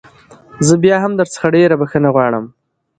زه 0.67 0.73
بيا 0.83 0.95
هم 1.03 1.11
درڅخه 1.19 1.47
ډېره 1.55 1.75
بخښنه 1.81 2.09
غواړم. 2.15 2.45